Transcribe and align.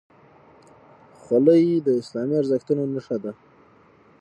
خولۍ 1.21 1.65
د 1.85 1.87
اسلامي 2.01 2.35
ارزښتونو 2.41 2.83
نښه 2.93 3.17
ده. 3.23 3.31